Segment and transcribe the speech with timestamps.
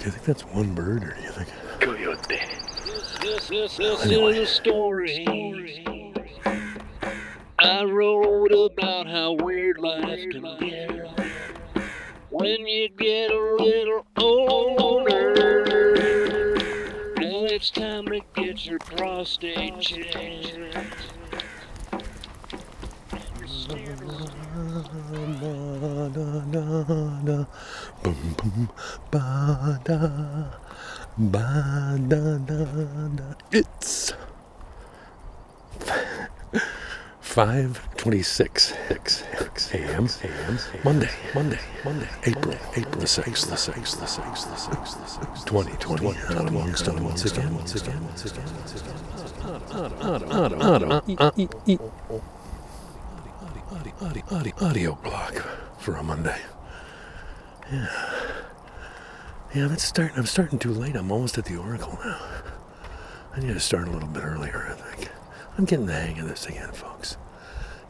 [0.00, 1.48] Do you think that's one bird, or do you think?
[1.78, 2.40] Coyote.
[3.20, 4.38] This, this, this Anyway.
[4.38, 5.26] is a story.
[7.58, 10.90] I wrote about how weird life can get
[12.30, 15.34] when you get a little older.
[17.18, 20.96] Now it's time to get your prostate checked.
[26.00, 27.44] Ba-da-da-da.
[28.02, 28.68] Boom, boom,
[29.10, 29.98] ba-da,
[31.18, 33.34] ba-da-da-da.
[33.52, 34.14] It's
[37.20, 38.72] 5:26
[39.74, 40.08] a.m.
[40.84, 45.44] Monday, Monday, Monday, April, April the sixth, the sixth, the sixth, the sixth, the sixth,
[45.44, 46.06] 2020.
[46.08, 48.96] Out amongst us once again, once again, once again, once again.
[54.62, 55.34] Audio blog
[55.80, 56.38] for a Monday.
[57.72, 57.88] Yeah.
[59.54, 60.16] Yeah, that's starting.
[60.16, 60.94] I'm starting too late.
[60.94, 62.20] I'm almost at the Oracle now.
[63.34, 65.10] I need to start a little bit earlier, I think.
[65.56, 67.16] I'm getting the hang of this again, folks.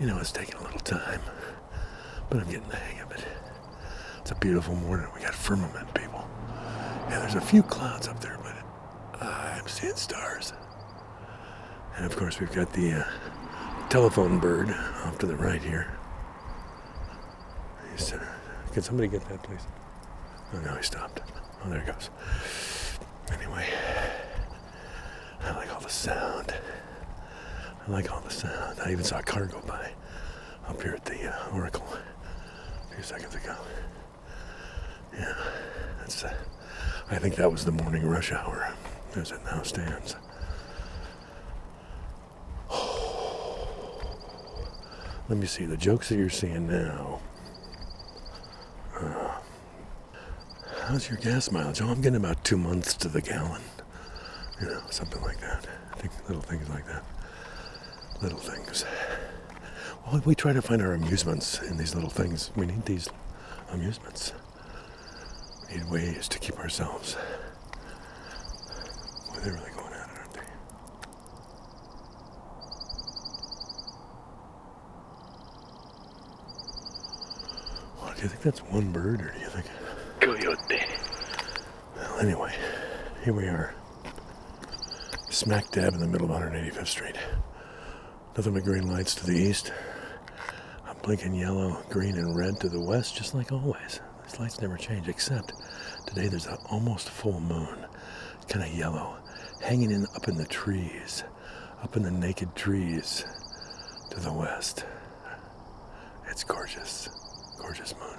[0.00, 1.20] You know, it's taking a little time,
[2.30, 3.24] but I'm getting the hang of it.
[4.20, 5.06] It's a beautiful morning.
[5.14, 6.26] We got firmament, people.
[7.08, 10.52] Yeah, there's a few clouds up there, but I'm seeing stars.
[11.96, 14.70] And of course, we've got the uh, telephone bird
[15.04, 15.96] off to the right here.
[17.96, 19.60] Can somebody get that, please?
[20.52, 21.20] Oh, no, he stopped.
[21.64, 22.10] Oh, there he goes.
[23.32, 23.68] Anyway,
[25.40, 26.52] I like all the sound.
[27.86, 28.80] I like all the sound.
[28.84, 29.92] I even saw a car go by
[30.66, 31.86] up here at the uh, Oracle
[32.90, 33.54] a few seconds ago.
[35.16, 35.36] Yeah,
[36.00, 36.24] that's.
[36.24, 36.34] Uh,
[37.12, 38.74] I think that was the morning rush hour,
[39.14, 40.16] as it now stands.
[45.28, 47.20] Let me see the jokes that you're seeing now.
[50.86, 51.80] How's your gas mileage?
[51.80, 53.62] Oh, I'm getting about two months to the gallon.
[54.60, 55.66] You know, something like that.
[55.92, 57.04] I think little things like that.
[58.22, 58.84] Little things.
[60.06, 62.50] Well, we try to find our amusements in these little things.
[62.54, 63.08] We need these
[63.70, 64.32] amusements.
[65.68, 67.16] We need ways to keep ourselves.
[69.28, 70.40] Boy, they're really going at it, aren't they?
[78.02, 79.66] Well, do you think that's one bird, or do you think?
[80.24, 80.80] Coyote.
[81.96, 82.54] Well, anyway,
[83.24, 83.74] here we are.
[85.28, 87.16] Smack dab in the middle of 185th Street.
[88.34, 89.70] Nothing but green lights to the east.
[90.88, 94.00] A blinking yellow, green, and red to the west, just like always.
[94.24, 95.52] These lights never change, except
[96.06, 97.84] today there's an almost full moon.
[98.48, 99.18] Kind of yellow,
[99.60, 101.22] hanging in up in the trees,
[101.82, 103.26] up in the naked trees
[104.08, 104.86] to the west.
[106.30, 107.10] It's gorgeous.
[107.60, 108.18] Gorgeous moon.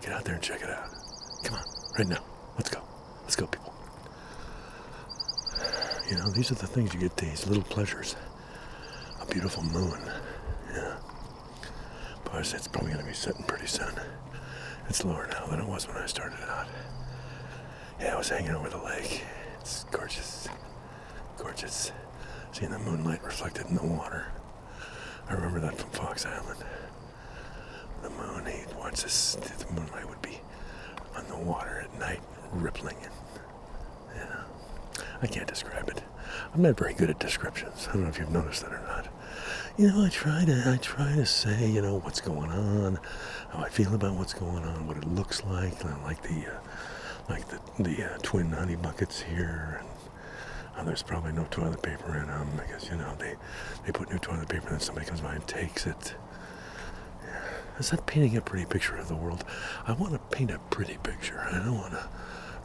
[0.00, 0.97] Get out there and check it out.
[1.44, 1.64] Come on,
[1.98, 2.22] right now.
[2.56, 2.82] Let's go.
[3.22, 3.72] Let's go, people.
[6.10, 8.16] You know, these are the things you get these little pleasures.
[9.20, 10.00] A beautiful moon.
[10.72, 10.96] Yeah.
[12.24, 13.92] But it's probably going to be setting pretty soon.
[14.88, 16.66] It's lower now than it was when I started out.
[18.00, 19.22] Yeah, I was hanging over the lake.
[19.60, 20.48] It's gorgeous.
[21.36, 21.92] Gorgeous.
[22.52, 24.26] Seeing the moonlight reflected in the water.
[25.28, 26.64] I remember that from Fox Island.
[28.02, 30.40] The moon, he'd watch this, the moonlight would be
[31.16, 32.20] on the water at night,
[32.52, 32.96] rippling.
[33.02, 33.12] And,
[34.16, 34.42] yeah.
[35.20, 36.02] I can't describe it.
[36.58, 37.86] I'm not very good at descriptions.
[37.88, 39.06] I don't know if you've noticed that or not.
[39.76, 42.98] You know, I try to, I try to say, you know, what's going on,
[43.50, 45.84] how I feel about what's going on, what it looks like.
[45.84, 46.58] I like the, uh,
[47.28, 49.82] like the the uh, twin honey buckets here.
[50.76, 53.36] And, uh, there's probably no toilet paper in them because you know they
[53.86, 56.16] they put new toilet paper and then somebody comes by and takes it.
[57.78, 59.44] Is that painting a pretty picture of the world?
[59.86, 61.38] I want to paint a pretty picture.
[61.38, 62.08] I don't want to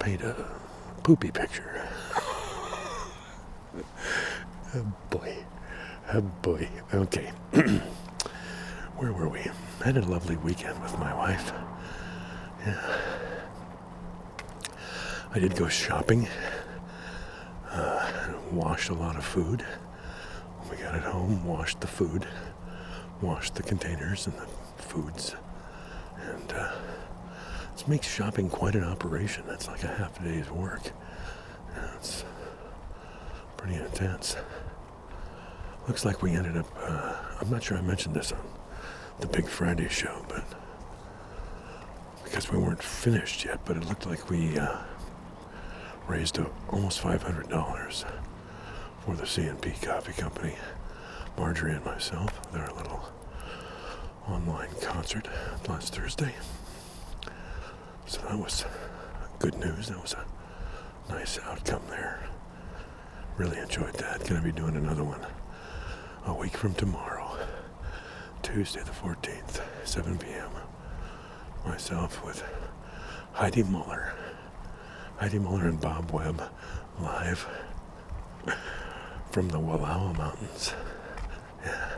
[0.00, 0.34] paint a
[1.04, 1.86] poopy picture.
[4.74, 5.36] Oh boy.
[6.12, 6.68] Oh boy.
[6.92, 7.32] Okay.
[8.96, 9.40] Where were we?
[9.80, 11.52] I had a lovely weekend with my wife.
[12.64, 12.98] Yeah.
[15.34, 16.28] I did go shopping.
[17.70, 19.60] Uh, washed a lot of food.
[20.60, 22.26] When we got it home, washed the food,
[23.20, 24.46] washed the containers and the
[24.82, 25.36] foods.
[26.22, 26.72] And uh,
[27.76, 29.44] it makes shopping quite an operation.
[29.46, 30.90] That's like a half a day's work.
[33.66, 34.36] Pretty intense.
[35.88, 38.38] Looks like we ended up, uh, I'm not sure I mentioned this on
[39.18, 40.44] the Big Friday show, but
[42.22, 44.78] because we weren't finished yet, but it looked like we uh,
[46.06, 48.04] raised uh, almost $500
[49.04, 50.54] for the C&P Coffee Company.
[51.36, 53.08] Marjorie and myself, with our little
[54.28, 55.26] online concert
[55.68, 56.36] last Thursday.
[58.06, 58.64] So that was
[59.40, 59.88] good news.
[59.88, 62.28] That was a nice outcome there.
[63.36, 64.26] Really enjoyed that.
[64.26, 65.20] Gonna be doing another one
[66.24, 67.36] a week from tomorrow,
[68.42, 70.50] Tuesday the 14th, 7 p.m.
[71.64, 72.42] Myself with
[73.32, 74.14] Heidi Muller.
[75.18, 76.42] Heidi Muller and Bob Webb
[77.00, 77.46] live
[79.30, 80.72] from the Wallowa Mountains
[81.64, 81.90] yeah,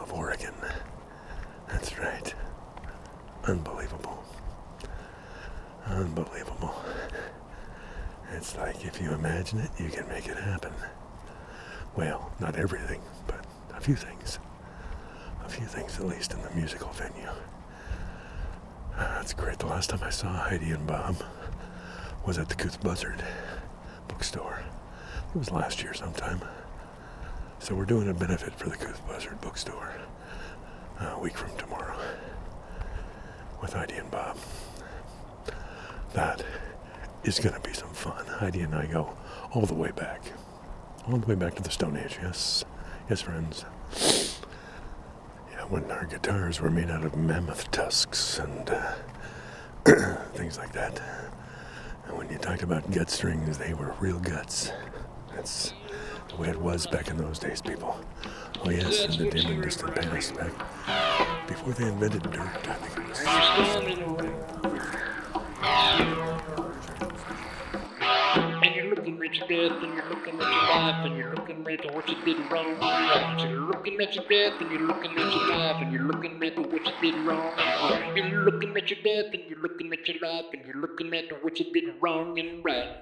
[0.00, 0.54] of Oregon.
[1.68, 2.34] That's right.
[3.44, 4.22] Unbelievable.
[5.86, 6.81] Unbelievable.
[8.34, 10.72] It's like if you imagine it, you can make it happen.
[11.96, 13.44] Well, not everything, but
[13.76, 14.38] a few things.
[15.44, 17.28] A few things, at least, in the musical venue.
[18.96, 19.58] That's great.
[19.58, 21.16] The last time I saw Heidi and Bob
[22.26, 23.22] was at the Couth Buzzard
[24.08, 24.62] bookstore.
[25.34, 26.40] It was last year sometime.
[27.58, 29.92] So we're doing a benefit for the Couth Buzzard bookstore
[31.00, 31.96] uh, a week from tomorrow
[33.60, 34.36] with Heidi and Bob.
[36.14, 36.44] That
[37.24, 38.26] is going to be some fun.
[38.26, 39.14] Heidi and I go
[39.52, 40.22] all the way back.
[41.08, 42.64] All the way back to the Stone Age, yes.
[43.08, 43.64] Yes, friends.
[45.52, 48.94] Yeah, when our guitars were made out of mammoth tusks and uh,
[50.34, 51.00] things like that.
[52.06, 54.72] And when you talked about gut strings, they were real guts.
[55.34, 55.74] That's
[56.28, 57.98] the way it was back in those days, people.
[58.64, 60.52] Oh, yes, in the dim and distant past, back
[61.48, 63.18] before they invented dirt, I think it was.
[69.40, 71.66] And you're looking at your death, and you're looking at your life, and you're looking
[71.66, 72.76] at what you did wrong.
[73.40, 76.58] You're looking at your death, and you're looking at your life, and you're looking at
[76.58, 77.52] what you did wrong.
[78.14, 81.42] You're looking at your death, and you're looking at your life, and you're looking at
[81.42, 82.98] what you did wrong and right.